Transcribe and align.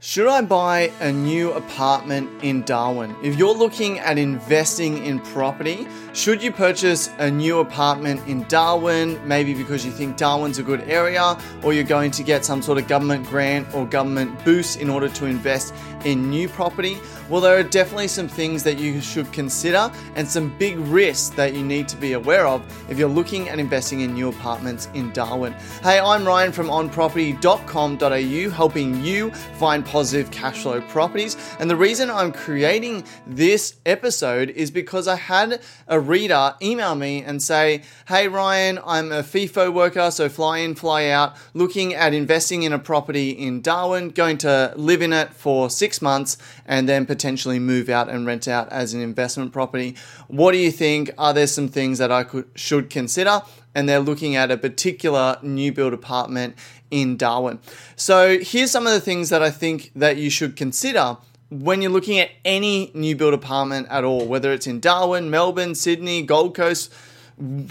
Should 0.00 0.28
I 0.28 0.42
buy 0.42 0.92
a 1.00 1.10
new 1.10 1.50
apartment 1.54 2.44
in 2.44 2.62
Darwin? 2.62 3.16
If 3.20 3.36
you're 3.36 3.52
looking 3.52 3.98
at 3.98 4.16
investing 4.16 5.04
in 5.04 5.18
property, 5.18 5.88
should 6.18 6.42
you 6.42 6.50
purchase 6.50 7.10
a 7.18 7.30
new 7.30 7.60
apartment 7.60 8.20
in 8.26 8.42
Darwin? 8.48 9.20
Maybe 9.26 9.54
because 9.54 9.86
you 9.86 9.92
think 9.92 10.16
Darwin's 10.16 10.58
a 10.58 10.64
good 10.64 10.80
area, 10.80 11.38
or 11.62 11.72
you're 11.72 11.84
going 11.84 12.10
to 12.10 12.24
get 12.24 12.44
some 12.44 12.60
sort 12.60 12.76
of 12.76 12.88
government 12.88 13.24
grant 13.28 13.72
or 13.72 13.86
government 13.86 14.44
boost 14.44 14.80
in 14.80 14.90
order 14.90 15.08
to 15.10 15.26
invest 15.26 15.72
in 16.04 16.28
new 16.28 16.48
property? 16.48 16.98
Well, 17.28 17.40
there 17.40 17.56
are 17.58 17.62
definitely 17.62 18.08
some 18.08 18.26
things 18.26 18.62
that 18.64 18.78
you 18.78 19.00
should 19.00 19.30
consider 19.32 19.92
and 20.14 20.26
some 20.26 20.56
big 20.58 20.78
risks 20.78 21.28
that 21.36 21.54
you 21.54 21.62
need 21.64 21.86
to 21.88 21.96
be 21.96 22.14
aware 22.14 22.46
of 22.46 22.62
if 22.90 22.98
you're 22.98 23.08
looking 23.08 23.48
at 23.48 23.58
investing 23.58 24.00
in 24.00 24.14
new 24.14 24.30
apartments 24.30 24.88
in 24.94 25.12
Darwin. 25.12 25.52
Hey, 25.82 26.00
I'm 26.00 26.24
Ryan 26.24 26.52
from 26.52 26.68
onproperty.com.au, 26.68 28.50
helping 28.50 29.04
you 29.04 29.30
find 29.30 29.84
positive 29.84 30.30
cash 30.30 30.62
flow 30.62 30.80
properties. 30.80 31.36
And 31.60 31.70
the 31.70 31.76
reason 31.76 32.10
I'm 32.10 32.32
creating 32.32 33.04
this 33.26 33.76
episode 33.84 34.50
is 34.50 34.70
because 34.70 35.06
I 35.06 35.16
had 35.16 35.60
a 35.86 36.00
reader 36.08 36.54
email 36.62 36.94
me 36.94 37.22
and 37.22 37.42
say, 37.42 37.82
Hey, 38.08 38.26
Ryan, 38.26 38.80
I'm 38.84 39.12
a 39.12 39.22
FIFO 39.22 39.72
worker, 39.72 40.10
so 40.10 40.28
fly 40.28 40.58
in, 40.58 40.74
fly 40.74 41.08
out, 41.08 41.36
looking 41.54 41.94
at 41.94 42.14
investing 42.14 42.62
in 42.62 42.72
a 42.72 42.78
property 42.78 43.30
in 43.30 43.60
Darwin, 43.60 44.08
going 44.08 44.38
to 44.38 44.72
live 44.76 45.02
in 45.02 45.12
it 45.12 45.34
for 45.34 45.70
six 45.70 46.00
months 46.00 46.38
and 46.66 46.88
then 46.88 47.06
potentially 47.06 47.58
move 47.58 47.88
out 47.88 48.08
and 48.08 48.26
rent 48.26 48.48
out 48.48 48.68
as 48.72 48.94
an 48.94 49.00
investment 49.00 49.52
property. 49.52 49.94
What 50.28 50.52
do 50.52 50.58
you 50.58 50.70
think? 50.70 51.10
Are 51.18 51.34
there 51.34 51.46
some 51.46 51.68
things 51.68 51.98
that 51.98 52.10
I 52.10 52.24
could, 52.24 52.46
should 52.54 52.90
consider? 52.90 53.42
And 53.74 53.88
they're 53.88 54.00
looking 54.00 54.34
at 54.34 54.50
a 54.50 54.56
particular 54.56 55.38
new 55.42 55.72
build 55.72 55.92
apartment 55.92 56.56
in 56.90 57.16
Darwin. 57.16 57.60
So 57.96 58.38
here's 58.38 58.70
some 58.70 58.86
of 58.86 58.92
the 58.92 59.00
things 59.00 59.28
that 59.28 59.42
I 59.42 59.50
think 59.50 59.92
that 59.94 60.16
you 60.16 60.30
should 60.30 60.56
consider 60.56 61.18
when 61.50 61.80
you're 61.80 61.90
looking 61.90 62.18
at 62.18 62.30
any 62.44 62.90
new 62.94 63.16
build 63.16 63.34
apartment 63.34 63.88
at 63.90 64.04
all, 64.04 64.26
whether 64.26 64.52
it's 64.52 64.66
in 64.66 64.80
Darwin, 64.80 65.30
Melbourne, 65.30 65.74
Sydney, 65.74 66.22
Gold 66.22 66.54
Coast, 66.54 66.92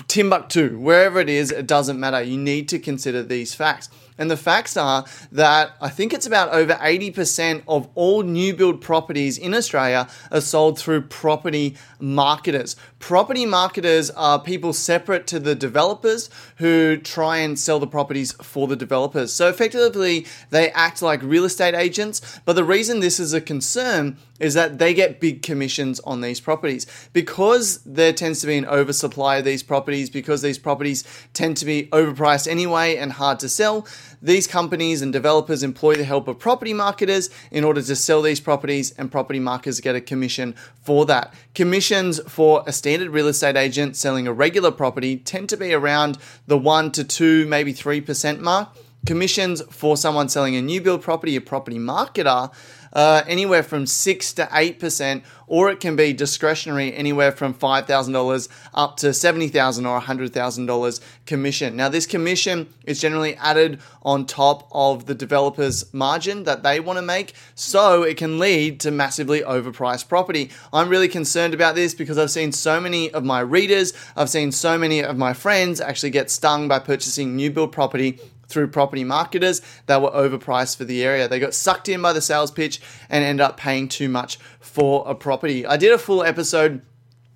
Timbuktu, 0.07 0.77
wherever 0.79 1.19
it 1.19 1.29
is, 1.29 1.51
it 1.51 1.67
doesn't 1.67 1.99
matter. 1.99 2.21
You 2.21 2.37
need 2.37 2.69
to 2.69 2.79
consider 2.79 3.21
these 3.21 3.53
facts. 3.53 3.89
And 4.17 4.31
the 4.31 4.37
facts 4.37 4.75
are 4.75 5.05
that 5.31 5.71
I 5.79 5.89
think 5.89 6.13
it's 6.13 6.25
about 6.25 6.49
over 6.49 6.73
80% 6.73 7.63
of 7.67 7.87
all 7.95 8.23
new 8.23 8.53
build 8.53 8.81
properties 8.81 9.37
in 9.37 9.53
Australia 9.53 10.07
are 10.31 10.41
sold 10.41 10.79
through 10.79 11.01
property 11.03 11.75
marketers. 11.99 12.75
Property 12.99 13.45
marketers 13.45 14.09
are 14.11 14.39
people 14.39 14.73
separate 14.73 15.27
to 15.27 15.39
the 15.39 15.55
developers 15.55 16.29
who 16.57 16.97
try 16.97 17.37
and 17.37 17.59
sell 17.59 17.79
the 17.79 17.87
properties 17.87 18.31
for 18.41 18.67
the 18.67 18.75
developers. 18.75 19.31
So 19.31 19.49
effectively, 19.49 20.25
they 20.49 20.71
act 20.71 21.01
like 21.01 21.21
real 21.21 21.45
estate 21.45 21.75
agents. 21.75 22.39
But 22.45 22.53
the 22.53 22.63
reason 22.63 22.99
this 22.99 23.19
is 23.19 23.33
a 23.33 23.41
concern 23.41 24.17
is 24.39 24.53
that 24.53 24.79
they 24.79 24.93
get 24.93 25.19
big 25.19 25.41
commissions 25.41 25.99
on 26.01 26.21
these 26.21 26.39
properties. 26.39 26.85
Because 27.13 27.79
there 27.85 28.13
tends 28.13 28.41
to 28.41 28.47
be 28.47 28.57
an 28.57 28.65
oversupply 28.65 29.37
of 29.37 29.45
these 29.45 29.63
properties, 29.63 30.09
because 30.09 30.41
these 30.41 30.57
properties 30.57 31.03
tend 31.33 31.57
to 31.57 31.65
be 31.65 31.87
overpriced 31.87 32.47
anyway 32.47 32.95
and 32.97 33.13
hard 33.13 33.39
to 33.39 33.49
sell, 33.49 33.87
these 34.21 34.47
companies 34.47 35.01
and 35.01 35.13
developers 35.13 35.63
employ 35.63 35.95
the 35.95 36.03
help 36.03 36.27
of 36.27 36.39
property 36.39 36.73
marketers 36.73 37.29
in 37.51 37.63
order 37.63 37.81
to 37.81 37.95
sell 37.95 38.21
these 38.21 38.39
properties, 38.39 38.91
and 38.91 39.11
property 39.11 39.39
marketers 39.39 39.79
get 39.79 39.95
a 39.95 40.01
commission 40.01 40.55
for 40.81 41.05
that. 41.05 41.33
Commissions 41.53 42.19
for 42.27 42.63
a 42.65 42.71
standard 42.71 43.09
real 43.09 43.27
estate 43.27 43.55
agent 43.55 43.95
selling 43.95 44.27
a 44.27 44.33
regular 44.33 44.71
property 44.71 45.17
tend 45.17 45.49
to 45.49 45.57
be 45.57 45.73
around 45.73 46.17
the 46.47 46.57
1 46.57 46.91
to 46.93 47.03
2, 47.03 47.45
maybe 47.47 47.73
3% 47.73 48.39
mark. 48.39 48.69
Commissions 49.05 49.61
for 49.69 49.95
someone 49.95 50.27
selling 50.27 50.55
a 50.55 50.61
new 50.61 50.81
build 50.81 51.01
property, 51.01 51.35
a 51.35 51.41
property 51.41 51.77
marketer, 51.77 52.51
uh, 52.97 53.23
anywhere 53.27 53.61
from 53.61 53.85
6 53.85 54.33
to 54.33 54.45
8%, 54.45 55.21
or 55.45 55.69
it 55.69 55.79
can 55.79 55.95
be 55.95 56.13
discretionary 56.13 56.91
anywhere 56.95 57.31
from 57.31 57.53
$5,000 57.53 58.49
up 58.73 58.97
to 58.97 59.07
$70,000 59.07 59.87
or 59.87 60.01
$100,000 60.01 60.99
commission. 61.27 61.75
Now, 61.75 61.89
this 61.89 62.07
commission 62.07 62.67
is 62.85 62.99
generally 62.99 63.35
added 63.35 63.79
on 64.01 64.25
top 64.25 64.67
of 64.71 65.05
the 65.05 65.13
developer's 65.13 65.93
margin 65.93 66.43
that 66.45 66.63
they 66.63 66.79
want 66.79 66.97
to 66.97 67.03
make, 67.03 67.33
so 67.53 68.01
it 68.01 68.17
can 68.17 68.39
lead 68.39 68.79
to 68.79 68.89
massively 68.89 69.41
overpriced 69.41 70.09
property. 70.09 70.49
I'm 70.73 70.89
really 70.89 71.07
concerned 71.07 71.53
about 71.53 71.75
this 71.75 71.93
because 71.93 72.17
I've 72.17 72.31
seen 72.31 72.51
so 72.51 72.81
many 72.81 73.11
of 73.11 73.23
my 73.23 73.41
readers, 73.41 73.93
I've 74.15 74.31
seen 74.31 74.51
so 74.51 74.75
many 74.75 75.03
of 75.03 75.15
my 75.15 75.33
friends 75.33 75.79
actually 75.79 76.09
get 76.09 76.31
stung 76.31 76.67
by 76.67 76.79
purchasing 76.79 77.35
new 77.35 77.51
build 77.51 77.71
property 77.71 78.19
through 78.47 78.67
property 78.69 79.03
marketers 79.03 79.61
that 79.85 80.01
were 80.01 80.11
overpriced 80.11 80.77
for 80.77 80.85
the 80.85 81.03
area. 81.03 81.27
They 81.27 81.39
got 81.39 81.53
sucked 81.53 81.89
in 81.89 82.01
by 82.01 82.13
the 82.13 82.21
sales 82.21 82.51
pitch 82.51 82.81
and 83.09 83.23
end 83.23 83.41
up 83.41 83.57
paying 83.57 83.87
too 83.87 84.09
much 84.09 84.37
for 84.59 85.03
a 85.07 85.15
property. 85.15 85.65
I 85.65 85.77
did 85.77 85.93
a 85.93 85.97
full 85.97 86.23
episode 86.23 86.81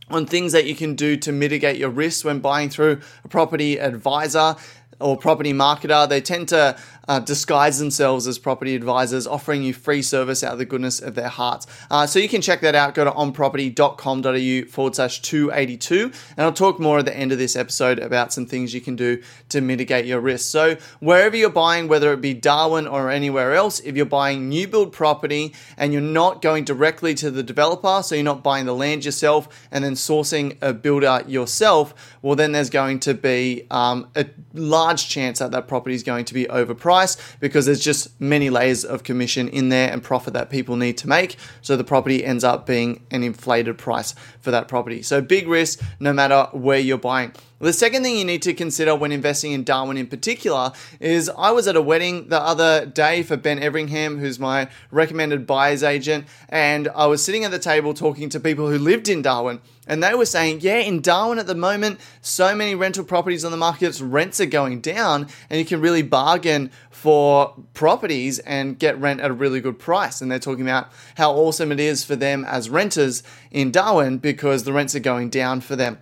on 0.10 0.26
things 0.26 0.52
that 0.52 0.66
you 0.66 0.76
can 0.76 0.96
do 0.96 1.16
to 1.18 1.32
mitigate 1.32 1.78
your 1.78 1.90
risks 1.90 2.24
when 2.24 2.40
buying 2.40 2.70
through 2.70 3.00
a 3.24 3.28
property 3.28 3.80
advisor 3.80 4.56
or 5.00 5.18
property 5.18 5.54
marketer. 5.54 6.08
They 6.08 6.22
tend 6.22 6.50
to 6.50 6.78
uh, 7.08 7.20
disguise 7.20 7.80
themselves 7.80 8.28
as 8.28 8.38
property 8.38 8.76
advisors, 8.76 9.28
offering 9.28 9.64
you 9.64 9.74
free 9.74 10.02
service 10.02 10.44
out 10.44 10.54
of 10.54 10.60
the 10.60 10.66
goodness 10.66 11.02
of 11.02 11.16
their 11.16 11.30
hearts. 11.30 11.68
Uh, 11.90 12.06
so 12.06 12.20
you 12.20 12.30
can 12.30 12.42
check 12.42 12.62
that 12.62 12.76
out. 12.76 12.94
Go 12.94 13.04
to 13.04 13.12
onproperty.com.au 13.12 14.70
forward 14.70 14.96
slash 14.96 15.22
282. 15.22 16.12
And 16.38 16.46
I'll 16.46 16.54
talk 16.54 16.80
more 16.80 17.00
at 17.00 17.06
the 17.06 17.16
end 17.16 17.32
of 17.32 17.38
this 17.38 17.56
episode 17.56 18.00
about 18.00 18.34
some 18.34 18.46
things 18.46 18.74
you 18.74 18.82
can 18.82 18.96
do 18.96 19.22
to 19.50 19.62
mitigate 19.62 20.06
your 20.06 20.20
risk. 20.20 20.50
So 20.50 20.78
wherever 21.00 21.36
you're 21.36 21.50
buying, 21.50 21.88
whether 21.88 22.14
it 22.14 22.22
be 22.22 22.34
Darwin 22.34 22.88
or 22.88 23.10
anywhere 23.10 23.56
else, 23.56 23.80
if 23.80 23.96
you're 23.96 24.06
buying 24.06 24.50
new 24.50 24.68
build 24.68 24.94
property 24.94 25.54
and 25.78 25.94
you're 25.94 26.02
not 26.02 26.42
going 26.42 26.64
directly 26.64 27.14
to 27.16 27.32
the 27.32 27.44
developer, 27.44 28.02
so 28.04 28.16
you're 28.16 28.24
not 28.24 28.44
buying 28.44 28.66
the 28.66 28.76
land 28.76 29.06
yourself 29.06 29.68
and 29.72 29.84
then 29.84 29.94
sourcing 29.94 30.58
a 30.62 30.74
builder 30.74 31.24
yourself, 31.28 31.94
well, 32.22 32.36
then 32.36 32.52
there's 32.52 32.70
going 32.70 33.00
to 33.02 33.14
be 33.14 33.66
um, 33.72 34.10
a 34.16 34.26
large 34.54 34.81
chance 35.08 35.40
that 35.40 35.52
that 35.52 35.68
property 35.68 35.96
is 35.96 36.04
going 36.04 36.26
to 36.26 36.34
be 36.34 36.46
overpriced 36.46 37.20
because 37.40 37.66
there's 37.66 37.84
just 37.84 38.20
many 38.20 38.50
layers 38.50 38.84
of 38.84 39.04
commission 39.04 39.48
in 39.48 39.70
there 39.70 39.92
and 39.92 40.04
profit 40.04 40.34
that 40.34 40.50
people 40.50 40.76
need 40.76 40.98
to 40.98 41.08
make. 41.08 41.38
So 41.62 41.78
the 41.78 41.84
property 41.84 42.24
ends 42.26 42.44
up 42.44 42.66
being 42.66 43.06
an 43.12 43.24
inflated 43.24 43.78
price 43.78 44.16
for 44.40 44.52
that 44.52 44.68
property. 44.68 45.02
So 45.02 45.22
big 45.22 45.48
risk 45.48 45.82
no 46.00 46.14
matter 46.14 46.48
where 46.52 46.80
you're 46.80 46.98
buying. 46.98 47.34
The 47.62 47.74
second 47.74 48.02
thing 48.02 48.18
you 48.18 48.26
need 48.26 48.42
to 48.42 48.56
consider 48.56 48.96
when 48.96 49.12
investing 49.12 49.52
in 49.52 49.64
Darwin 49.64 49.96
in 49.96 50.08
particular 50.08 50.72
is 51.00 51.30
I 51.38 51.52
was 51.52 51.68
at 51.68 51.76
a 51.76 51.82
wedding 51.82 52.28
the 52.30 52.42
other 52.42 52.88
day 52.88 53.22
for 53.22 53.38
Ben 53.38 53.60
Everingham, 53.60 54.18
who's 54.18 54.40
my 54.40 54.68
recommended 54.90 55.46
buyer's 55.46 55.84
agent, 55.84 56.26
and 56.50 56.88
I 56.96 57.06
was 57.06 57.24
sitting 57.24 57.44
at 57.44 57.52
the 57.52 57.60
table 57.60 57.94
talking 57.94 58.30
to 58.30 58.40
people 58.40 58.68
who 58.68 58.80
lived 58.80 59.08
in 59.08 59.22
Darwin. 59.22 59.62
And 59.86 60.02
they 60.02 60.16
were 60.16 60.26
saying, 60.26 60.62
yeah, 60.62 60.78
in 60.78 61.02
Darwin 61.02 61.38
at 61.38 61.46
the 61.46 61.54
moment, 61.54 62.00
so 62.20 62.56
many 62.56 62.74
rental 62.74 63.04
properties 63.04 63.46
on 63.46 63.52
the 63.52 63.58
market, 63.58 64.02
rents 64.02 64.42
are 64.42 64.48
going 64.48 64.82
down, 64.82 65.28
and 65.48 65.60
you 65.60 65.66
can 65.66 65.82
really 65.82 66.02
bargain 66.02 66.72
for 66.90 67.54
properties 67.76 68.40
and 68.40 68.80
get 68.80 69.00
rent 69.00 69.22
at 69.22 69.30
a 69.30 69.34
really 69.36 69.62
good 69.62 69.78
price. 69.78 70.20
And 70.20 70.32
they're 70.32 70.40
talking 70.40 70.64
about 70.64 70.92
how 71.16 71.32
awesome 71.34 71.72
it 71.72 71.80
is 71.80 72.04
for 72.04 72.16
them 72.16 72.44
as 72.44 72.72
renters 72.72 73.22
in 73.52 73.70
Darwin 73.70 74.18
because 74.18 74.64
the 74.64 74.74
rents 74.74 74.96
are 74.96 75.00
going 75.00 75.30
down 75.30 75.62
for 75.62 75.76
them. 75.76 76.00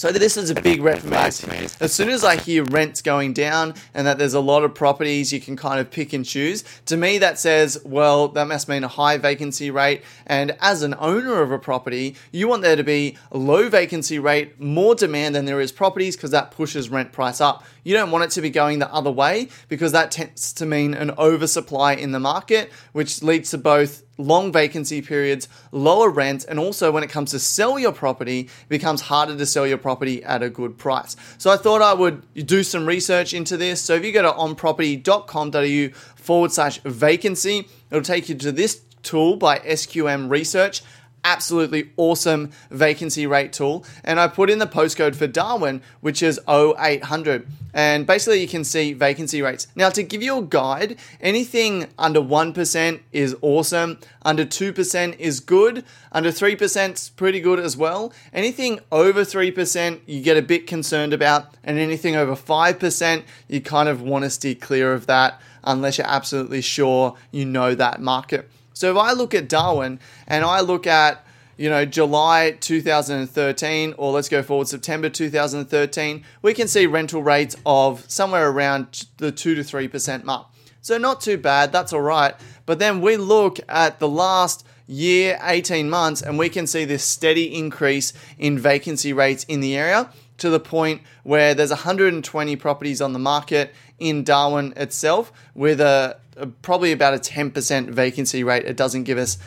So 0.00 0.10
this 0.10 0.38
is 0.38 0.48
a 0.48 0.54
big 0.54 0.80
red 0.80 1.00
flag. 1.02 1.34
As 1.78 1.92
soon 1.92 2.08
as 2.08 2.24
I 2.24 2.36
hear 2.36 2.64
rents 2.64 3.02
going 3.02 3.34
down 3.34 3.74
and 3.92 4.06
that 4.06 4.16
there's 4.16 4.32
a 4.32 4.40
lot 4.40 4.64
of 4.64 4.74
properties 4.74 5.30
you 5.30 5.42
can 5.42 5.56
kind 5.56 5.78
of 5.78 5.90
pick 5.90 6.14
and 6.14 6.24
choose, 6.24 6.64
to 6.86 6.96
me 6.96 7.18
that 7.18 7.38
says, 7.38 7.78
well, 7.84 8.28
that 8.28 8.46
must 8.46 8.66
mean 8.66 8.82
a 8.82 8.88
high 8.88 9.18
vacancy 9.18 9.70
rate. 9.70 10.02
And 10.26 10.56
as 10.58 10.82
an 10.82 10.94
owner 10.98 11.42
of 11.42 11.52
a 11.52 11.58
property, 11.58 12.16
you 12.32 12.48
want 12.48 12.62
there 12.62 12.76
to 12.76 12.82
be 12.82 13.18
a 13.30 13.36
low 13.36 13.68
vacancy 13.68 14.18
rate, 14.18 14.58
more 14.58 14.94
demand 14.94 15.34
than 15.34 15.44
there 15.44 15.60
is 15.60 15.70
properties 15.70 16.16
because 16.16 16.30
that 16.30 16.50
pushes 16.50 16.88
rent 16.88 17.12
price 17.12 17.38
up. 17.38 17.62
You 17.84 17.92
don't 17.92 18.10
want 18.10 18.24
it 18.24 18.30
to 18.30 18.40
be 18.40 18.48
going 18.48 18.78
the 18.78 18.90
other 18.90 19.10
way 19.10 19.50
because 19.68 19.92
that 19.92 20.10
tends 20.12 20.54
to 20.54 20.64
mean 20.64 20.94
an 20.94 21.10
oversupply 21.18 21.92
in 21.92 22.12
the 22.12 22.20
market, 22.20 22.72
which 22.92 23.22
leads 23.22 23.50
to 23.50 23.58
both 23.58 24.02
long 24.20 24.52
vacancy 24.52 25.02
periods, 25.02 25.48
lower 25.72 26.10
rent, 26.10 26.44
and 26.48 26.58
also 26.58 26.90
when 26.92 27.02
it 27.02 27.10
comes 27.10 27.30
to 27.32 27.38
sell 27.38 27.78
your 27.78 27.92
property, 27.92 28.40
it 28.40 28.68
becomes 28.68 29.02
harder 29.02 29.36
to 29.36 29.46
sell 29.46 29.66
your 29.66 29.78
property 29.78 30.22
at 30.24 30.42
a 30.42 30.50
good 30.50 30.78
price. 30.78 31.16
So 31.38 31.50
I 31.50 31.56
thought 31.56 31.82
I 31.82 31.94
would 31.94 32.22
do 32.46 32.62
some 32.62 32.86
research 32.86 33.34
into 33.34 33.56
this. 33.56 33.80
So 33.80 33.94
if 33.94 34.04
you 34.04 34.12
go 34.12 34.22
to 34.22 34.32
onproperty.com.au 34.32 35.96
forward 36.16 36.52
slash 36.52 36.80
vacancy, 36.84 37.68
it'll 37.90 38.02
take 38.02 38.28
you 38.28 38.34
to 38.36 38.52
this 38.52 38.82
tool 39.02 39.36
by 39.36 39.58
SQM 39.60 40.30
Research 40.30 40.82
absolutely 41.24 41.90
awesome 41.96 42.50
vacancy 42.70 43.26
rate 43.26 43.52
tool. 43.52 43.84
And 44.04 44.18
I 44.20 44.28
put 44.28 44.50
in 44.50 44.58
the 44.58 44.66
postcode 44.66 45.16
for 45.16 45.26
Darwin, 45.26 45.82
which 46.00 46.22
is 46.22 46.40
0800. 46.48 47.46
And 47.72 48.06
basically, 48.06 48.40
you 48.40 48.48
can 48.48 48.64
see 48.64 48.92
vacancy 48.92 49.42
rates. 49.42 49.68
Now, 49.76 49.90
to 49.90 50.02
give 50.02 50.22
you 50.22 50.38
a 50.38 50.42
guide, 50.42 50.98
anything 51.20 51.86
under 51.98 52.20
1% 52.20 53.00
is 53.12 53.36
awesome, 53.42 53.98
under 54.22 54.44
2% 54.44 55.18
is 55.18 55.40
good, 55.40 55.84
under 56.10 56.30
3% 56.30 56.94
is 56.94 57.10
pretty 57.10 57.40
good 57.40 57.60
as 57.60 57.76
well. 57.76 58.12
Anything 58.32 58.80
over 58.90 59.22
3%, 59.22 60.00
you 60.06 60.20
get 60.20 60.36
a 60.36 60.42
bit 60.42 60.66
concerned 60.66 61.12
about, 61.12 61.54
and 61.62 61.78
anything 61.78 62.16
over 62.16 62.34
5%, 62.34 63.22
you 63.46 63.60
kind 63.60 63.88
of 63.88 64.02
want 64.02 64.24
to 64.24 64.30
steer 64.30 64.56
clear 64.56 64.92
of 64.92 65.06
that. 65.06 65.40
unless 65.64 65.98
you're 65.98 66.06
absolutely 66.06 66.60
sure 66.60 67.16
you 67.30 67.44
know 67.44 67.74
that 67.74 68.00
market. 68.00 68.48
So 68.80 68.90
if 68.90 68.96
I 68.96 69.12
look 69.12 69.34
at 69.34 69.46
Darwin 69.46 70.00
and 70.26 70.42
I 70.42 70.60
look 70.60 70.86
at 70.86 71.26
you 71.58 71.68
know, 71.68 71.84
July 71.84 72.56
2013, 72.60 73.94
or 73.98 74.10
let's 74.10 74.30
go 74.30 74.42
forward 74.42 74.68
September 74.68 75.10
2013, 75.10 76.24
we 76.40 76.54
can 76.54 76.66
see 76.66 76.86
rental 76.86 77.22
rates 77.22 77.56
of 77.66 78.10
somewhere 78.10 78.48
around 78.48 79.04
the 79.18 79.30
2 79.30 79.54
to 79.56 79.60
3% 79.60 80.24
mark. 80.24 80.46
So, 80.80 80.96
not 80.96 81.20
too 81.20 81.36
bad, 81.36 81.72
that's 81.72 81.92
all 81.92 82.00
right. 82.00 82.34
But 82.64 82.78
then 82.78 83.02
we 83.02 83.18
look 83.18 83.60
at 83.68 83.98
the 83.98 84.08
last 84.08 84.66
year, 84.86 85.38
18 85.42 85.90
months, 85.90 86.22
and 86.22 86.38
we 86.38 86.48
can 86.48 86.66
see 86.66 86.86
this 86.86 87.04
steady 87.04 87.54
increase 87.54 88.14
in 88.38 88.58
vacancy 88.58 89.12
rates 89.12 89.44
in 89.44 89.60
the 89.60 89.76
area 89.76 90.08
to 90.38 90.48
the 90.48 90.58
point 90.58 91.02
where 91.22 91.54
there's 91.54 91.68
120 91.68 92.56
properties 92.56 93.02
on 93.02 93.12
the 93.12 93.18
market 93.18 93.74
in 94.00 94.24
Darwin 94.24 94.72
itself 94.76 95.32
with 95.54 95.80
a, 95.80 96.18
a, 96.36 96.46
probably 96.46 96.90
about 96.90 97.14
a 97.14 97.18
10% 97.18 97.90
vacancy 97.90 98.42
rate. 98.42 98.64
It 98.64 98.76
doesn't 98.76 99.04
give 99.04 99.18
us 99.18 99.38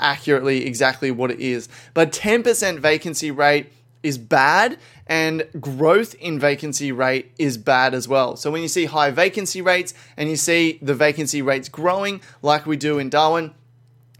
accurately 0.00 0.64
exactly 0.64 1.10
what 1.10 1.30
it 1.30 1.40
is, 1.40 1.68
but 1.92 2.12
10% 2.12 2.78
vacancy 2.78 3.30
rate 3.30 3.72
is 4.02 4.16
bad 4.16 4.78
and 5.06 5.46
growth 5.60 6.14
in 6.14 6.38
vacancy 6.38 6.92
rate 6.92 7.32
is 7.38 7.58
bad 7.58 7.94
as 7.94 8.08
well. 8.08 8.36
So 8.36 8.50
when 8.50 8.62
you 8.62 8.68
see 8.68 8.86
high 8.86 9.10
vacancy 9.10 9.60
rates 9.60 9.94
and 10.16 10.30
you 10.30 10.36
see 10.36 10.78
the 10.80 10.94
vacancy 10.94 11.42
rates 11.42 11.68
growing 11.68 12.20
like 12.42 12.66
we 12.66 12.76
do 12.76 12.98
in 12.98 13.10
Darwin, 13.10 13.52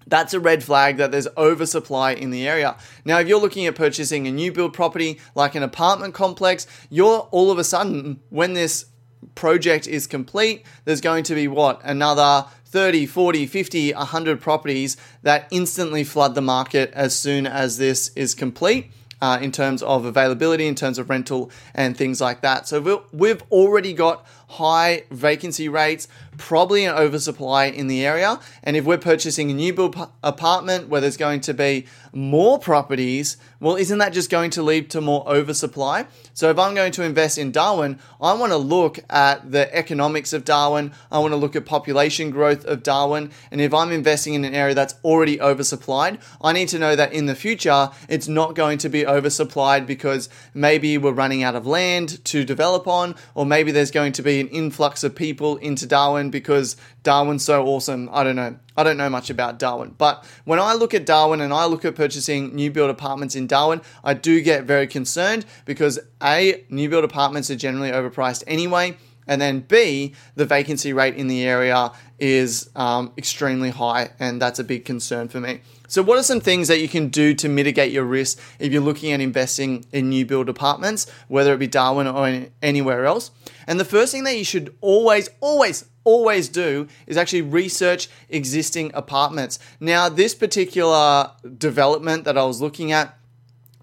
that's 0.07 0.35
a 0.35 0.41
red 0.41 0.63
flag 0.63 0.99
that 0.99 1.11
there's 1.11 1.27
oversupply 1.37 2.13
in 2.13 2.31
the 2.31 2.47
area. 2.47 2.77
Now, 3.05 3.19
if 3.19 3.27
you're 3.27 3.41
looking 3.41 3.67
at 3.67 3.75
purchasing 3.75 4.27
a 4.27 4.31
new 4.31 4.53
build 4.53 4.73
property 4.73 5.19
like 5.35 5.55
an 5.55 5.65
apartment 5.65 6.15
complex, 6.15 6.67
you're 6.91 7.29
all 7.33 7.51
of 7.51 7.59
a 7.59 7.65
sudden, 7.65 8.21
when 8.31 8.55
this 8.55 8.87
project 9.35 9.87
is 9.87 10.07
complete, 10.07 10.65
there's 10.85 11.01
going 11.01 11.25
to 11.25 11.35
be 11.35 11.49
what? 11.49 11.81
Another 11.85 12.47
30, 12.67 13.07
40, 13.07 13.47
50, 13.47 13.93
100 13.93 14.41
properties 14.41 14.97
that 15.23 15.49
instantly 15.51 16.05
flood 16.05 16.35
the 16.35 16.43
market 16.43 16.93
as 16.93 17.17
soon 17.19 17.47
as 17.47 17.79
this 17.79 18.11
is 18.17 18.35
complete. 18.35 18.91
Uh, 19.19 19.39
in 19.41 19.51
terms 19.51 19.83
of 19.83 20.05
availability, 20.05 20.67
in 20.67 20.75
terms 20.75 20.99
of 20.99 21.09
rental, 21.09 21.51
and 21.75 21.97
things 21.97 22.21
like 22.21 22.43
that. 22.43 22.69
So 22.69 23.03
we've 23.15 23.43
already 23.51 23.95
got 23.95 24.27
high 24.47 25.05
vacancy 25.11 25.71
rates, 25.71 26.07
probably 26.39 26.85
an 26.85 26.95
oversupply 26.95 27.67
in 27.67 27.87
the 27.87 28.05
area. 28.05 28.41
And 28.63 28.77
if 28.77 28.85
we're 28.85 28.99
purchasing 28.99 29.51
a 29.51 29.55
new 29.55 29.73
build 29.73 29.97
apartment 30.23 30.89
where 30.89 31.01
there's 31.01 31.17
going 31.17 31.41
to 31.43 31.55
be 31.55 31.87
more 32.13 32.59
properties, 32.59 33.37
well, 33.61 33.77
isn't 33.77 33.99
that 33.99 34.13
just 34.13 34.31
going 34.31 34.51
to 34.51 34.63
lead 34.63 34.91
to 34.91 35.01
more 35.01 35.27
oversupply? 35.29 36.07
So 36.35 36.51
if 36.51 36.59
I'm 36.59 36.75
going 36.75 36.93
to 36.93 37.03
invest 37.03 37.39
in 37.39 37.53
Darwin, 37.53 37.99
I 38.21 38.35
want 38.35 38.53
to 38.53 38.59
look 38.59 38.99
at 39.09 39.51
the 39.51 39.75
economics 39.75 40.33
of 40.33 40.45
Darwin. 40.45 40.93
I 41.11 41.19
want 41.19 41.33
to 41.33 41.37
look 41.37 41.57
at 41.57 41.65
population 41.65 42.31
growth 42.31 42.65
of 42.65 42.83
Darwin. 42.83 43.31
And 43.51 43.61
if 43.61 43.73
I'm 43.73 43.93
investing 43.93 44.35
in 44.35 44.45
an 44.45 44.55
area 44.55 44.75
that's 44.75 44.95
already 45.05 45.39
oversupplied, 45.39 46.21
I 46.43 46.53
need 46.53 46.69
to 46.69 46.79
know 46.79 46.97
that 46.97 47.13
in 47.13 47.27
the 47.27 47.35
future, 47.35 47.91
it's 48.09 48.29
not 48.29 48.55
going 48.55 48.79
to 48.79 48.89
be 48.89 49.03
oversupplied 49.03 49.87
because 49.87 50.29
maybe 50.55 50.99
we're 50.99 51.13
running 51.13 51.43
out 51.43 51.55
of 51.55 51.67
land 51.67 52.25
to 52.27 52.45
develop 52.45 52.87
on, 52.87 53.15
or 53.35 53.47
maybe 53.47 53.73
there's 53.73 53.91
going 53.91 54.13
to 54.13 54.23
be 54.23 54.41
an 54.41 54.49
influx 54.49 55.03
of 55.05 55.15
people 55.15 55.57
into 55.57 55.87
Darwin 55.87 56.26
because 56.31 56.77
Darwin's 57.03 57.45
so 57.45 57.67
awesome. 57.67 58.09
I 58.13 58.25
don't 58.25 58.37
know. 58.37 58.57
I 58.77 58.83
don't 58.83 58.97
know 58.97 59.09
much 59.09 59.31
about 59.31 59.59
Darwin. 59.59 59.95
But 59.97 60.25
when 60.45 60.59
I 60.59 60.75
look 60.75 60.95
at 60.95 61.07
Darwin 61.07 61.41
and 61.41 61.53
I 61.53 61.65
look 61.67 61.85
at 61.85 61.95
purchasing 61.95 62.55
new 62.55 62.71
build 62.71 62.91
apartments 62.91 63.35
in 63.35 63.47
Darwin, 63.47 63.81
I 64.05 64.15
do 64.15 64.41
get 64.43 64.65
very 64.65 64.87
concerned 64.87 65.47
because 65.65 65.99
A, 66.23 66.65
new 66.69 66.89
build 66.89 67.05
apartments 67.05 67.51
are 67.51 67.57
generally 67.57 67.91
overpriced 67.91 68.45
anyway. 68.47 68.97
And 69.27 69.41
then 69.41 69.61
B, 69.61 70.15
the 70.37 70.47
vacancy 70.47 70.93
rate 70.93 71.17
in 71.17 71.27
the 71.27 71.45
area 71.45 71.91
is 72.19 72.71
um, 72.77 73.13
extremely 73.19 73.71
high, 73.71 74.11
and 74.19 74.41
that's 74.41 74.59
a 74.59 74.65
big 74.65 74.85
concern 74.85 75.29
for 75.29 75.41
me. 75.41 75.61
So, 75.89 76.03
what 76.03 76.19
are 76.19 76.23
some 76.23 76.41
things 76.41 76.69
that 76.69 76.81
you 76.81 76.89
can 76.89 77.09
do 77.09 77.35
to 77.35 77.49
mitigate 77.49 77.93
your 77.93 78.05
risk 78.05 78.39
if 78.59 78.73
you're 78.73 78.83
looking 78.83 79.13
at 79.13 79.21
investing 79.21 79.85
in 79.93 80.09
new 80.09 80.25
build 80.27 80.49
apartments, 80.49 81.07
whether 81.29 81.53
it 81.53 81.59
be 81.59 81.67
Darwin 81.67 82.07
or 82.07 82.47
anywhere 82.63 83.05
else? 83.07 83.31
And 83.67 83.81
the 83.81 83.85
first 83.85 84.13
thing 84.13 84.25
that 84.25 84.37
you 84.37 84.45
should 84.45 84.77
always, 84.81 85.29
always, 85.41 85.85
always 86.07 86.49
do 86.49 86.89
is 87.07 87.19
actually 87.19 87.43
research 87.43 88.09
existing 88.31 88.93
apartments. 88.95 89.59
Now, 89.81 90.09
this 90.09 90.35
particular 90.35 91.33
development 91.59 92.25
that 92.25 92.39
I 92.39 92.45
was 92.45 92.63
looking 92.63 92.93
at 92.93 93.19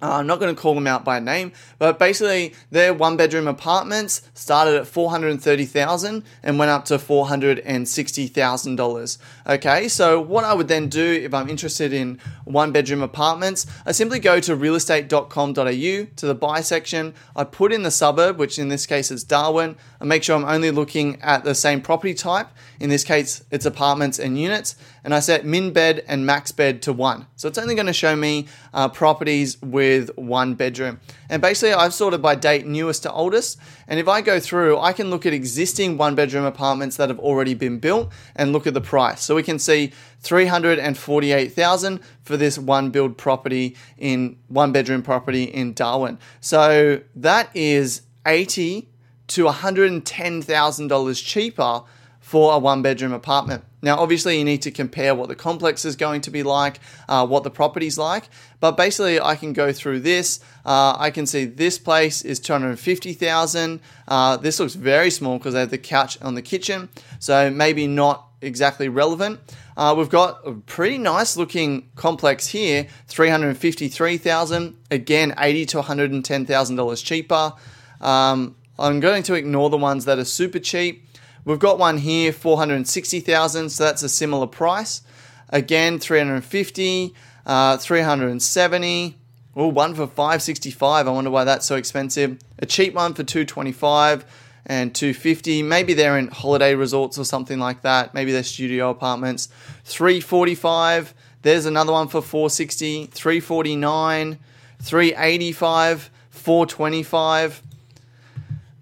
uh, 0.04 0.18
I'm 0.18 0.28
not 0.28 0.40
going 0.42 0.54
to 0.54 0.62
call 0.62 0.76
them 0.76 0.86
out 0.86 1.06
by 1.06 1.20
name, 1.20 1.54
but 1.80 1.98
basically 1.98 2.54
their 2.72 2.94
one 2.94 3.16
bedroom 3.16 3.48
apartments 3.48 4.30
started 4.34 4.76
at 4.76 4.86
430,000 4.86 6.26
and 6.44 6.60
went 6.60 6.70
up 6.70 6.84
to 6.86 6.96
$460,000. 6.96 9.18
Okay, 9.48 9.88
so 9.88 10.20
what 10.20 10.44
I 10.44 10.54
would 10.54 10.68
then 10.68 10.90
do 10.90 11.22
if 11.24 11.34
I'm 11.34 11.48
interested 11.48 11.94
in 11.94 12.20
one 12.44 12.74
bedroom 12.74 13.02
apartments, 13.02 13.66
I 13.86 13.94
simply 13.94 14.20
go 14.20 14.42
to 14.42 14.58
realestate.com.au 14.58 15.64
to 15.64 16.26
the 16.26 16.36
buy 16.36 16.60
section. 16.60 17.14
I 17.34 17.46
put 17.46 17.72
in 17.72 17.84
the 17.84 17.92
suburb, 17.92 18.38
which 18.38 18.60
in 18.60 18.68
this 18.68 18.86
case 18.86 19.10
is 19.10 19.24
Darwin. 19.24 19.78
I 20.02 20.06
make 20.06 20.24
sure 20.24 20.36
I'm 20.36 20.44
only 20.44 20.72
looking 20.72 21.22
at 21.22 21.46
the 21.46 21.56
same 21.56 21.80
property 21.80 22.14
type. 22.14 22.50
In 22.82 22.90
this 22.90 23.06
case, 23.06 23.46
it's 23.52 23.66
apartments 23.66 24.20
and 24.20 24.38
units. 24.38 24.76
And 25.06 25.16
I 25.16 25.20
set 25.20 25.46
min 25.46 25.72
bed 25.72 26.04
and 26.08 26.26
max 26.26 26.52
bed 26.52 26.82
to 26.84 26.92
one. 26.92 27.28
So 27.38 27.48
it's 27.48 27.58
only 27.58 27.76
going 27.76 27.88
to 27.88 27.94
show 27.94 28.14
me 28.16 28.48
uh, 28.74 28.90
properties 28.90 29.62
with 30.00 30.16
one 30.18 30.56
bedroom. 30.56 31.00
And 31.30 31.42
basically, 31.42 31.74
I've 31.74 31.94
sorted 31.94 32.22
by 32.22 32.36
date 32.36 32.66
newest 32.66 33.04
to 33.04 33.12
oldest. 33.12 33.60
And 33.88 34.00
if 34.00 34.08
I 34.08 34.22
go 34.22 34.40
through, 34.40 34.80
I 34.80 34.94
can 34.94 35.10
look 35.10 35.26
at 35.26 35.34
existing 35.34 35.98
one 35.98 36.16
bedroom 36.16 36.46
apartments 36.46 36.98
that 36.98 37.10
have 37.10 37.20
already 37.20 37.54
been 37.54 37.80
built 37.80 38.12
and 38.36 38.52
look 38.52 38.68
at 38.68 38.74
the 38.74 38.82
price. 38.82 39.22
So 39.22 39.36
we 39.36 39.44
can 39.44 39.60
see 39.60 39.92
348,000 40.22 42.00
for 42.24 42.38
this 42.38 42.58
one 42.58 42.90
build 42.90 43.18
property 43.18 43.76
in 43.98 44.38
one 44.48 44.72
bedroom 44.72 45.02
property 45.02 45.44
in 45.44 45.74
Darwin. 45.74 46.18
So 46.42 47.02
that 47.16 47.50
is 47.54 48.02
80 48.26 48.90
to 49.28 49.46
$110,000 49.46 51.26
cheaper 51.26 51.82
for 52.20 52.54
a 52.54 52.60
one 52.60 52.82
bedroom 52.82 53.14
apartment. 53.14 53.64
Now, 53.84 54.00
obviously, 54.00 54.38
you 54.40 54.46
need 54.46 54.62
to 54.62 54.72
compare 54.72 55.14
what 55.14 55.28
the 55.28 55.36
complex 55.36 55.84
is 55.84 55.98
going 55.98 56.22
to 56.22 56.32
be 56.32 56.42
like, 56.42 56.80
uh, 57.10 57.28
what 57.28 57.44
the 57.44 57.52
property's 57.52 57.98
like. 57.98 58.30
But 58.62 58.78
basically, 58.78 59.20
I 59.20 59.36
can 59.36 59.52
go 59.52 59.74
through 59.74 60.00
this. 60.00 60.40
Uh, 60.66 60.96
I 60.98 61.12
can 61.12 61.26
see 61.26 61.44
this 61.44 61.78
place 61.78 62.22
is 62.22 62.40
250,000. 62.40 63.82
Uh, 64.08 64.38
this 64.38 64.62
looks 64.62 64.76
very 64.76 65.10
small 65.10 65.38
because 65.38 65.54
they 65.54 65.60
have 65.60 65.70
the 65.70 65.78
couch 65.78 66.18
on 66.22 66.36
the 66.36 66.42
kitchen, 66.42 66.88
so 67.20 67.52
maybe 67.52 67.86
not 67.86 68.30
exactly 68.42 68.88
relevant. 68.88 69.42
Uh, 69.76 69.94
we've 69.98 70.10
got 70.10 70.40
a 70.48 70.54
pretty 70.54 70.98
nice 70.98 71.36
looking 71.36 71.90
complex 71.96 72.48
here, 72.48 72.88
353,000. 73.08 74.78
Again, 74.92 75.34
80 75.38 75.66
to 75.66 75.78
110,000 75.80 76.76
dollars 76.78 77.02
cheaper. 77.02 77.52
Um, 78.00 78.56
I'm 78.80 79.02
going 79.02 79.24
to 79.24 79.34
ignore 79.34 79.70
the 79.70 79.78
ones 79.78 80.06
that 80.06 80.20
are 80.20 80.26
super 80.26 80.60
cheap. 80.60 81.06
We've 81.46 81.60
got 81.60 81.78
one 81.78 81.98
here, 81.98 82.32
460,000, 82.32 83.70
so 83.70 83.84
that's 83.84 84.02
a 84.02 84.10
similar 84.10 84.48
price. 84.48 85.02
Again, 85.50 86.00
350, 86.00 87.14
uh, 87.46 87.78
370. 87.78 89.18
Oh, 89.56 89.68
one 89.68 89.94
for 89.94 90.08
565. 90.08 91.08
I 91.08 91.12
wonder 91.12 91.30
why 91.30 91.44
that's 91.44 91.66
so 91.66 91.76
expensive. 91.76 92.40
A 92.60 92.66
cheap 92.66 92.94
one 92.94 93.14
for 93.14 93.24
225 93.24 94.26
and 94.66 94.96
250. 94.96 95.62
Maybe 95.62 95.94
they're 95.94 96.18
in 96.18 96.30
holiday 96.30 96.74
resorts 96.74 97.20
or 97.20 97.26
something 97.26 97.60
like 97.60 97.82
that. 97.82 98.14
Maybe 98.14 98.32
they're 98.32 98.44
studio 98.44 98.90
apartments. 98.90 99.50
345. 99.84 101.14
There's 101.44 101.66
another 101.66 101.92
one 101.92 102.08
for 102.08 102.22
460. 102.22 103.08
349. 103.08 104.40
385. 104.82 106.10
425. 106.30 107.62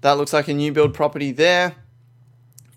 That 0.02 0.14
looks 0.14 0.32
like 0.32 0.48
a 0.48 0.54
new 0.54 0.72
build 0.72 0.94
property 0.94 1.32
there. 1.32 1.76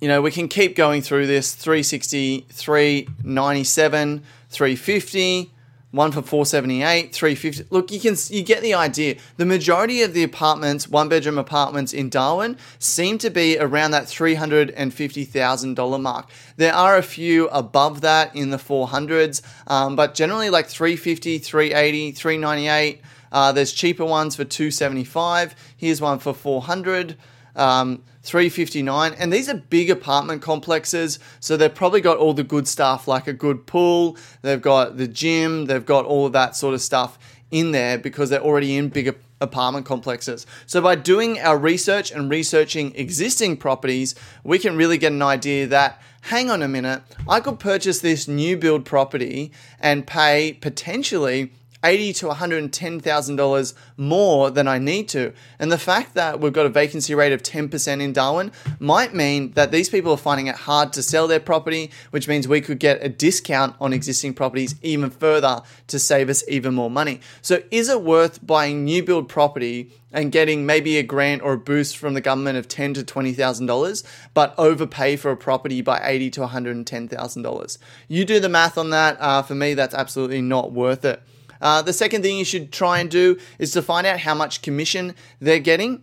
You 0.01 0.09
know, 0.09 0.21
we 0.21 0.31
can 0.31 0.49
keep 0.49 0.77
going 0.77 1.03
through 1.03 1.27
this 1.27 1.55
360, 1.55 2.47
397, 2.51 4.23
350, 4.51 5.51
one 5.95 6.11
for 6.11 6.23
478, 6.23 7.15
350. 7.15 7.69
Look, 7.71 7.93
you 7.93 8.01
can 8.01 8.17
you 8.29 8.43
get 8.43 8.63
the 8.63 8.75
idea. 8.75 9.15
The 9.37 9.47
majority 9.47 10.03
of 10.03 10.13
the 10.13 10.25
apartments, 10.25 10.89
one 10.89 11.09
bedroom 11.09 11.39
apartments 11.39 11.93
in 11.93 12.09
Darwin, 12.09 12.57
seem 12.81 13.17
to 13.19 13.31
be 13.31 13.57
around 13.59 13.93
that 13.93 14.07
$350,000 14.07 16.01
mark. 16.01 16.29
There 16.57 16.75
are 16.75 16.97
a 16.97 17.03
few 17.03 17.47
above 17.49 18.01
that 18.01 18.35
in 18.35 18.51
the 18.51 18.57
400s, 18.57 19.41
um, 19.69 19.95
but 19.95 20.15
generally 20.15 20.51
like 20.51 20.67
350, 20.67 21.39
380, 21.39 22.11
398. 22.11 23.01
Uh, 23.31 23.53
there's 23.53 23.73
cheaper 23.73 24.05
ones 24.05 24.35
for 24.35 24.45
275. 24.45 25.55
Here's 25.77 26.01
one 26.01 26.19
for 26.19 26.35
400. 26.35 27.17
Um, 27.55 28.03
359 28.25 29.15
and 29.15 29.33
these 29.33 29.49
are 29.49 29.55
big 29.55 29.91
apartment 29.91 30.43
complexes 30.43 31.19
so 31.41 31.57
they've 31.57 31.75
probably 31.75 32.01
got 32.01 32.19
all 32.19 32.35
the 32.35 32.43
good 32.43 32.67
stuff 32.67 33.07
like 33.07 33.27
a 33.27 33.33
good 33.33 33.67
pool. 33.67 34.17
They've 34.43 34.61
got 34.61 34.97
the 34.97 35.07
gym. 35.07 35.67
They've 35.67 35.85
got 35.85 36.05
all 36.05 36.29
that 36.31 36.57
sort 36.57 36.75
of 36.75 36.81
stuff 36.81 37.19
in 37.51 37.73
there 37.73 37.99
because 37.99 38.31
they're 38.31 38.43
already 38.43 38.77
in 38.77 38.89
bigger 38.89 39.15
apartment 39.41 39.87
complexes. 39.87 40.47
So, 40.67 40.81
by 40.81 40.95
doing 40.95 41.39
our 41.41 41.59
research 41.59 42.11
and 42.11 42.31
researching 42.31 42.95
existing 42.97 43.59
properties, 43.59 44.15
we 44.43 44.59
can 44.59 44.77
really 44.77 44.99
get 44.99 45.13
an 45.13 45.23
idea 45.23 45.67
that 45.69 46.01
hang 46.23 46.51
on 46.51 46.63
a 46.63 46.69
minute, 46.69 47.03
I 47.29 47.41
could 47.41 47.59
purchase 47.61 48.01
this 48.01 48.27
new 48.27 48.57
build 48.57 48.87
property 48.87 49.53
and 49.79 50.07
pay 50.07 50.55
potentially 50.55 51.53
eighty 51.85 52.13
to 52.15 52.29
one 52.29 52.37
hundred 52.37 52.63
and 52.63 52.73
ten 52.73 52.99
thousand 52.99 53.37
dollars 53.37 53.75
more 53.97 54.51
than 54.51 54.67
I 54.67 54.79
need 54.79 55.09
to. 55.11 55.33
And 55.59 55.71
the 55.71 55.79
fact 55.79 56.15
that 56.15 56.41
we've 56.41 56.53
got 56.53 56.67
a 56.67 56.71
vacancy 56.71 57.15
rate 57.15 57.33
of 57.33 57.43
ten 57.43 57.69
percent 57.69 58.03
in 58.03 58.13
Darwin 58.13 58.51
might 58.81 59.15
mean 59.15 59.53
that 59.53 59.71
these 59.71 59.89
people 59.89 60.13
are 60.13 60.17
finding 60.17 60.49
it 60.49 60.57
hard 60.57 60.93
to 60.95 61.03
sell 61.03 61.29
their 61.29 61.41
property, 61.41 61.91
which 62.11 62.27
means 62.27 62.49
we 62.49 62.61
could 62.61 62.81
get 62.81 63.05
a 63.05 63.09
discount 63.09 63.77
on 63.81 63.93
existing 63.93 64.35
properties 64.35 64.75
even 64.83 65.11
further 65.11 65.63
to 65.87 65.99
save 65.99 66.29
us 66.29 66.43
even 66.49 66.75
more 66.75 66.91
money. 66.91 67.21
So, 67.43 67.63
is 67.71 67.89
it 67.89 68.03
worth 68.03 68.45
buying 68.45 68.85
new 68.85 69.03
build 69.03 69.29
property? 69.29 69.93
and 70.15 70.31
getting 70.31 70.65
maybe 70.65 70.97
a 70.97 71.03
grant 71.03 71.43
or 71.43 71.55
a 71.55 71.59
boost 71.59 71.97
from 71.97 72.15
the 72.15 72.21
government 72.21 72.57
of 72.57 72.69
ten 72.69 72.95
to 72.95 73.03
twenty 73.03 73.33
thousand 73.33 73.67
dollars, 73.67 74.05
but 74.33 74.55
overpay 74.57 75.17
for 75.17 75.33
a 75.33 75.37
property 75.37 75.83
by 75.83 76.01
eighty 76.05 76.31
to 76.31 76.43
one 76.43 76.51
hundred 76.51 76.77
and 76.77 76.87
ten 76.87 77.09
thousand 77.09 77.43
dollars. 77.43 77.79
You 78.07 78.25
do 78.25 78.39
the 78.39 78.49
math 78.49 78.79
on 78.79 78.91
that. 78.91 79.21
Uh, 79.21 79.43
for 79.43 79.57
me, 79.57 79.75
that's 79.75 79.95
absolutely 79.95 80.41
not 80.41 80.73
worth 80.73 81.05
it. 81.05 81.21
Uh, 81.65 81.81
the 81.81 81.95
second 81.95 82.23
thing 82.23 82.37
you 82.37 82.45
should 82.45 82.71
try 82.71 82.99
and 82.99 83.11
do 83.11 83.39
is 83.59 83.73
to 83.73 83.83
find 83.83 84.07
out 84.07 84.21
how 84.21 84.35
much 84.35 84.61
commission 84.61 85.15
they're 85.41 85.59
getting. 85.59 86.03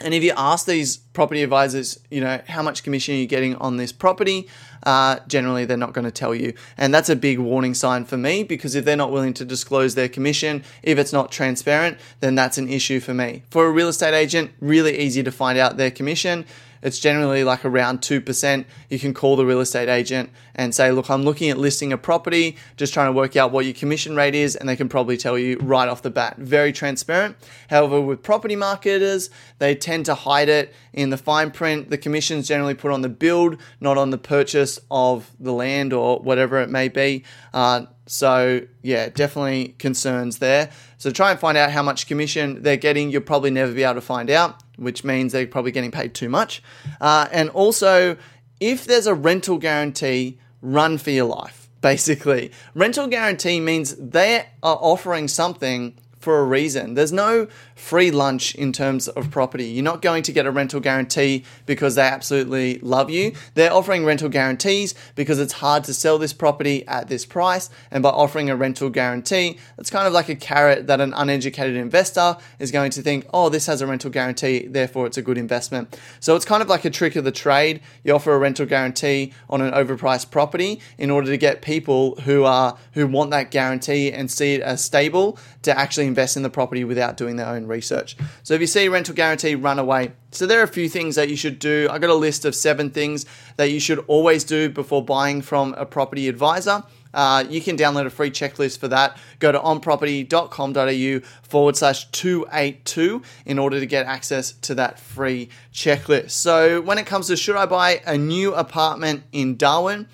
And 0.00 0.14
if 0.14 0.22
you 0.22 0.32
ask 0.36 0.64
these 0.64 0.96
property 0.96 1.42
advisors, 1.42 1.98
you 2.08 2.20
know, 2.20 2.40
how 2.46 2.62
much 2.62 2.84
commission 2.84 3.16
are 3.16 3.18
you 3.18 3.26
getting 3.26 3.56
on 3.56 3.76
this 3.76 3.90
property? 3.90 4.48
Uh, 4.84 5.18
generally, 5.26 5.64
they're 5.64 5.76
not 5.76 5.92
going 5.92 6.04
to 6.04 6.12
tell 6.12 6.32
you. 6.32 6.54
And 6.76 6.94
that's 6.94 7.08
a 7.08 7.16
big 7.16 7.40
warning 7.40 7.74
sign 7.74 8.04
for 8.04 8.16
me 8.16 8.44
because 8.44 8.76
if 8.76 8.84
they're 8.84 8.96
not 8.96 9.10
willing 9.10 9.34
to 9.34 9.44
disclose 9.44 9.96
their 9.96 10.08
commission, 10.08 10.62
if 10.84 10.98
it's 10.98 11.12
not 11.12 11.32
transparent, 11.32 11.98
then 12.20 12.36
that's 12.36 12.58
an 12.58 12.68
issue 12.68 13.00
for 13.00 13.12
me. 13.12 13.42
For 13.50 13.66
a 13.66 13.72
real 13.72 13.88
estate 13.88 14.14
agent, 14.14 14.52
really 14.60 14.96
easy 14.96 15.24
to 15.24 15.32
find 15.32 15.58
out 15.58 15.76
their 15.76 15.90
commission. 15.90 16.44
It's 16.82 16.98
generally 16.98 17.44
like 17.44 17.64
around 17.64 18.00
2%. 18.00 18.64
You 18.88 18.98
can 18.98 19.14
call 19.14 19.36
the 19.36 19.46
real 19.46 19.60
estate 19.60 19.88
agent 19.88 20.30
and 20.54 20.74
say, 20.74 20.90
Look, 20.90 21.10
I'm 21.10 21.22
looking 21.22 21.50
at 21.50 21.58
listing 21.58 21.92
a 21.92 21.98
property, 21.98 22.56
just 22.76 22.92
trying 22.92 23.08
to 23.08 23.12
work 23.12 23.36
out 23.36 23.52
what 23.52 23.64
your 23.64 23.74
commission 23.74 24.16
rate 24.16 24.34
is, 24.34 24.56
and 24.56 24.68
they 24.68 24.76
can 24.76 24.88
probably 24.88 25.16
tell 25.16 25.38
you 25.38 25.58
right 25.60 25.88
off 25.88 26.02
the 26.02 26.10
bat. 26.10 26.36
Very 26.38 26.72
transparent. 26.72 27.36
However, 27.68 28.00
with 28.00 28.22
property 28.22 28.56
marketers, 28.56 29.30
they 29.58 29.74
tend 29.74 30.06
to 30.06 30.14
hide 30.14 30.48
it 30.48 30.74
in 30.92 31.10
the 31.10 31.16
fine 31.16 31.50
print. 31.50 31.90
The 31.90 31.98
commission's 31.98 32.48
generally 32.48 32.74
put 32.74 32.90
on 32.90 33.02
the 33.02 33.08
build, 33.08 33.58
not 33.80 33.98
on 33.98 34.10
the 34.10 34.18
purchase 34.18 34.78
of 34.90 35.30
the 35.38 35.52
land 35.52 35.92
or 35.92 36.18
whatever 36.18 36.60
it 36.60 36.70
may 36.70 36.88
be. 36.88 37.24
Uh, 37.54 37.86
so, 38.06 38.62
yeah, 38.82 39.10
definitely 39.10 39.74
concerns 39.78 40.38
there. 40.38 40.70
So, 40.96 41.10
try 41.10 41.30
and 41.30 41.38
find 41.38 41.58
out 41.58 41.70
how 41.70 41.82
much 41.82 42.06
commission 42.06 42.62
they're 42.62 42.76
getting. 42.76 43.10
You'll 43.10 43.22
probably 43.22 43.50
never 43.50 43.72
be 43.72 43.82
able 43.82 43.94
to 43.94 44.00
find 44.00 44.30
out, 44.30 44.62
which 44.78 45.04
means 45.04 45.32
they're 45.32 45.46
probably 45.46 45.72
getting 45.72 45.90
paid 45.90 46.14
too 46.14 46.28
much. 46.28 46.62
Uh, 47.00 47.28
and 47.32 47.50
also, 47.50 48.16
if 48.60 48.84
there's 48.84 49.06
a 49.06 49.14
rental 49.14 49.58
guarantee, 49.58 50.38
run 50.62 50.98
for 50.98 51.10
your 51.10 51.26
life, 51.26 51.68
basically. 51.80 52.52
Rental 52.74 53.06
guarantee 53.06 53.60
means 53.60 53.94
they 53.96 54.46
are 54.62 54.78
offering 54.80 55.28
something 55.28 55.98
for 56.18 56.40
a 56.40 56.44
reason. 56.44 56.94
There's 56.94 57.12
no 57.12 57.46
free 57.74 58.10
lunch 58.10 58.54
in 58.54 58.72
terms 58.72 59.08
of 59.08 59.30
property. 59.30 59.66
You're 59.66 59.84
not 59.84 60.02
going 60.02 60.22
to 60.24 60.32
get 60.32 60.46
a 60.46 60.50
rental 60.50 60.80
guarantee 60.80 61.44
because 61.64 61.94
they 61.94 62.02
absolutely 62.02 62.78
love 62.80 63.08
you. 63.08 63.32
They're 63.54 63.72
offering 63.72 64.04
rental 64.04 64.28
guarantees 64.28 64.94
because 65.14 65.38
it's 65.38 65.54
hard 65.54 65.84
to 65.84 65.94
sell 65.94 66.18
this 66.18 66.32
property 66.32 66.86
at 66.88 67.08
this 67.08 67.24
price. 67.24 67.70
And 67.90 68.02
by 68.02 68.10
offering 68.10 68.50
a 68.50 68.56
rental 68.56 68.90
guarantee, 68.90 69.58
it's 69.78 69.90
kind 69.90 70.06
of 70.06 70.12
like 70.12 70.28
a 70.28 70.34
carrot 70.34 70.86
that 70.88 71.00
an 71.00 71.14
uneducated 71.14 71.76
investor 71.76 72.36
is 72.58 72.72
going 72.72 72.90
to 72.92 73.02
think, 73.02 73.26
oh, 73.32 73.48
this 73.48 73.66
has 73.66 73.80
a 73.80 73.86
rental 73.86 74.10
guarantee, 74.10 74.66
therefore 74.66 75.06
it's 75.06 75.18
a 75.18 75.22
good 75.22 75.38
investment. 75.38 75.98
So 76.20 76.34
it's 76.34 76.44
kind 76.44 76.62
of 76.62 76.68
like 76.68 76.84
a 76.84 76.90
trick 76.90 77.14
of 77.16 77.24
the 77.24 77.32
trade. 77.32 77.80
You 78.02 78.14
offer 78.14 78.32
a 78.32 78.38
rental 78.38 78.66
guarantee 78.66 79.32
on 79.48 79.60
an 79.60 79.72
overpriced 79.72 80.30
property 80.30 80.80
in 80.96 81.10
order 81.10 81.30
to 81.30 81.36
get 81.36 81.62
people 81.62 82.16
who 82.22 82.44
are 82.44 82.76
who 82.92 83.06
want 83.06 83.30
that 83.30 83.50
guarantee 83.50 84.10
and 84.10 84.30
see 84.30 84.54
it 84.54 84.62
as 84.62 84.84
stable 84.84 85.38
to 85.62 85.78
actually 85.78 86.07
invest 86.08 86.36
in 86.36 86.42
the 86.42 86.50
property 86.50 86.84
without 86.84 87.16
doing 87.16 87.36
their 87.36 87.46
own 87.46 87.66
research. 87.66 88.16
So 88.42 88.54
if 88.54 88.60
you 88.60 88.66
see 88.66 88.88
rental 88.88 89.14
guarantee, 89.14 89.54
run 89.54 89.78
away. 89.78 90.12
So 90.32 90.46
there 90.46 90.60
are 90.60 90.64
a 90.64 90.68
few 90.68 90.88
things 90.88 91.14
that 91.14 91.28
you 91.28 91.36
should 91.36 91.58
do. 91.58 91.88
I 91.90 91.98
got 91.98 92.10
a 92.10 92.14
list 92.14 92.44
of 92.44 92.54
seven 92.54 92.90
things 92.90 93.26
that 93.56 93.70
you 93.70 93.80
should 93.80 94.00
always 94.08 94.44
do 94.44 94.68
before 94.68 95.04
buying 95.04 95.42
from 95.42 95.74
a 95.74 95.86
property 95.86 96.28
advisor. 96.28 96.82
Uh, 97.14 97.44
you 97.48 97.60
can 97.60 97.76
download 97.76 98.06
a 98.06 98.10
free 98.10 98.30
checklist 98.30 98.78
for 98.78 98.88
that. 98.88 99.16
Go 99.38 99.50
to 99.52 99.58
onproperty.com.au 99.58 101.28
forward 101.42 101.76
slash 101.76 102.10
282 102.10 103.22
in 103.46 103.58
order 103.58 103.80
to 103.80 103.86
get 103.86 104.06
access 104.06 104.52
to 104.52 104.74
that 104.74 104.98
free 104.98 105.48
checklist. 105.72 106.30
So, 106.30 106.80
when 106.80 106.98
it 106.98 107.06
comes 107.06 107.28
to 107.28 107.36
should 107.36 107.56
I 107.56 107.66
buy 107.66 108.02
a 108.06 108.18
new 108.18 108.54
apartment 108.54 109.22
in 109.32 109.56
Darwin, 109.56 110.06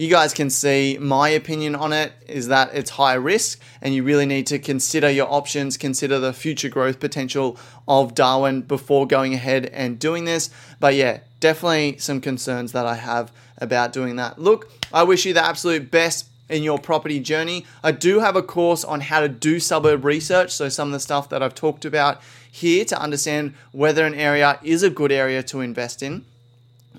you 0.00 0.08
guys 0.08 0.32
can 0.32 0.48
see 0.48 0.96
my 0.98 1.28
opinion 1.28 1.74
on 1.74 1.92
it 1.92 2.14
is 2.26 2.48
that 2.48 2.70
it's 2.72 2.88
high 2.88 3.12
risk 3.12 3.60
and 3.82 3.94
you 3.94 4.02
really 4.02 4.24
need 4.24 4.46
to 4.46 4.58
consider 4.58 5.10
your 5.10 5.30
options, 5.30 5.76
consider 5.76 6.18
the 6.18 6.32
future 6.32 6.70
growth 6.70 6.98
potential 6.98 7.58
of 7.86 8.14
Darwin 8.14 8.62
before 8.62 9.06
going 9.06 9.34
ahead 9.34 9.66
and 9.66 9.98
doing 9.98 10.24
this. 10.24 10.48
But 10.78 10.94
yeah, 10.94 11.20
definitely 11.38 11.98
some 11.98 12.22
concerns 12.22 12.72
that 12.72 12.86
I 12.86 12.94
have 12.94 13.30
about 13.58 13.92
doing 13.92 14.16
that. 14.16 14.38
Look, 14.38 14.72
I 14.90 15.02
wish 15.02 15.26
you 15.26 15.34
the 15.34 15.44
absolute 15.44 15.90
best 15.90 16.30
in 16.48 16.62
your 16.62 16.78
property 16.78 17.20
journey. 17.20 17.66
I 17.84 17.92
do 17.92 18.20
have 18.20 18.36
a 18.36 18.42
course 18.42 18.84
on 18.84 19.02
how 19.02 19.20
to 19.20 19.28
do 19.28 19.60
suburb 19.60 20.06
research, 20.06 20.50
so 20.50 20.70
some 20.70 20.88
of 20.88 20.92
the 20.92 21.00
stuff 21.00 21.28
that 21.28 21.42
I've 21.42 21.54
talked 21.54 21.84
about 21.84 22.22
here 22.50 22.86
to 22.86 22.98
understand 22.98 23.52
whether 23.72 24.06
an 24.06 24.14
area 24.14 24.58
is 24.62 24.82
a 24.82 24.88
good 24.88 25.12
area 25.12 25.42
to 25.42 25.60
invest 25.60 26.02
in 26.02 26.24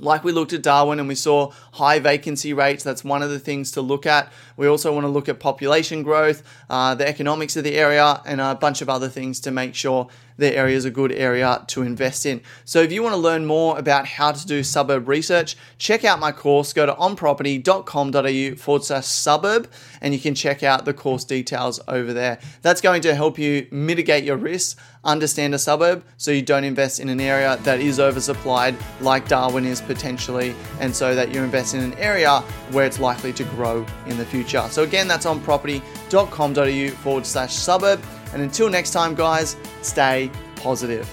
like 0.01 0.24
we 0.24 0.31
looked 0.31 0.51
at 0.53 0.63
Darwin 0.63 1.00
and 1.00 1.08
we 1.08 1.15
saw 1.15 1.51
high 1.74 2.00
vacancy 2.00 2.53
rates, 2.53 2.84
that's 2.84 3.03
one 3.03 3.22
of 3.22 3.29
the 3.29 3.39
things 3.39 3.72
to 3.72 3.81
look 3.81 4.05
at. 4.05 4.31
We 4.58 4.67
also 4.67 4.93
want 4.93 5.05
to 5.05 5.10
look 5.10 5.29
at 5.29 5.39
population 5.39 6.03
growth, 6.03 6.43
uh, 6.70 6.96
the 6.96 7.08
economics 7.08 7.55
of 7.55 7.63
the 7.63 7.75
area, 7.75 8.22
and 8.25 8.41
a 8.41 8.55
bunch 8.55 8.81
of 8.81 8.89
other 8.89 9.08
things 9.08 9.39
to 9.41 9.51
make 9.51 9.75
sure 9.75 10.08
the 10.41 10.57
area 10.57 10.75
is 10.75 10.86
a 10.86 10.91
good 10.91 11.12
area 11.12 11.63
to 11.67 11.83
invest 11.83 12.25
in. 12.25 12.41
So 12.65 12.81
if 12.81 12.91
you 12.91 13.03
want 13.03 13.13
to 13.13 13.21
learn 13.21 13.45
more 13.45 13.77
about 13.77 14.07
how 14.07 14.31
to 14.31 14.45
do 14.45 14.63
suburb 14.63 15.07
research, 15.07 15.55
check 15.77 16.03
out 16.03 16.19
my 16.19 16.31
course. 16.31 16.74
Go 16.74 16.86
to 16.86 16.93
onproperty.com.au 16.93 18.55
forward 18.55 18.83
slash 18.83 19.05
suburb 19.05 19.69
and 20.01 20.13
you 20.13 20.19
can 20.19 20.33
check 20.33 20.63
out 20.63 20.86
the 20.86 20.93
course 20.93 21.24
details 21.24 21.79
over 21.88 22.12
there. 22.12 22.39
That's 22.63 22.81
going 22.81 23.03
to 23.03 23.13
help 23.13 23.38
you 23.38 23.67
mitigate 23.71 24.24
your 24.24 24.38
risks, 24.38 24.75
understand 25.03 25.53
a 25.53 25.60
suburb 25.60 26.03
so 26.17 26.31
you 26.31 26.41
don't 26.41 26.63
invest 26.63 27.00
in 27.00 27.10
an 27.10 27.21
area 27.21 27.57
that 27.62 27.79
is 27.79 28.00
oversupplied 28.00 28.75
like 29.00 29.27
Darwin 29.27 29.65
is 29.65 29.79
potentially, 29.79 30.55
and 30.79 30.95
so 30.95 31.13
that 31.13 31.31
you 31.33 31.43
invest 31.43 31.75
in 31.75 31.81
an 31.81 31.93
area 31.93 32.39
where 32.71 32.86
it's 32.86 33.00
likely 33.00 33.31
to 33.33 33.43
grow 33.43 33.86
in 34.07 34.17
the 34.17 34.25
future. 34.25 34.65
So 34.71 34.81
again, 34.81 35.07
that's 35.07 35.27
onproperty.com.au 35.27 36.95
forward 37.01 37.25
slash 37.27 37.53
suburb. 37.53 38.01
And 38.34 38.42
until 38.42 38.70
next 38.70 38.92
time, 38.92 39.16
guys, 39.16 39.58
stay 39.82 40.32
positive. 40.56 41.10